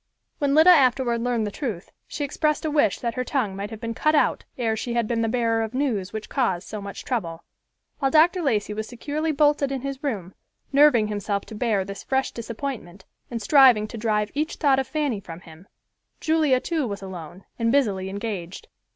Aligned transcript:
When 0.39 0.55
Lida 0.55 0.71
afterward 0.71 1.21
learned 1.21 1.45
the 1.45 1.51
truth, 1.51 1.91
she 2.07 2.23
expressed 2.23 2.65
a 2.65 2.71
wish 2.71 2.97
that 3.01 3.13
her 3.13 3.23
tongue 3.23 3.55
might 3.55 3.69
have 3.69 3.79
been 3.79 3.93
cut 3.93 4.15
out 4.15 4.45
ere 4.57 4.75
she 4.75 4.95
had 4.95 5.07
been 5.07 5.21
the 5.21 5.29
bearer 5.29 5.61
of 5.61 5.75
news 5.75 6.11
which 6.11 6.27
caused 6.27 6.67
so 6.67 6.81
much 6.81 7.05
trouble. 7.05 7.43
While 7.99 8.09
Dr. 8.09 8.41
Lacey 8.41 8.73
was 8.73 8.87
securely 8.87 9.31
bolted 9.31 9.71
in 9.71 9.81
his 9.81 10.03
room, 10.03 10.33
nerving 10.73 11.09
himself 11.09 11.45
to 11.45 11.53
bear 11.53 11.85
this 11.85 12.01
fresh 12.01 12.31
disappointment 12.31 13.05
and 13.29 13.39
striving 13.43 13.87
to 13.89 13.97
drive 13.99 14.31
each 14.33 14.55
thought 14.55 14.79
of 14.79 14.87
Fanny 14.87 15.19
from 15.19 15.41
him, 15.41 15.67
Julia 16.19 16.59
too 16.59 16.87
was 16.87 17.03
alone 17.03 17.43
and 17.59 17.71
busily 17.71 18.09
engaged. 18.09 18.69